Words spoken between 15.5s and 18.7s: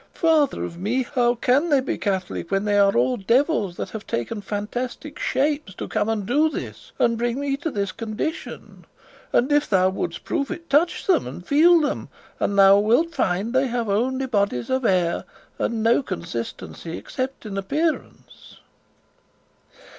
and no consistency except in appearance."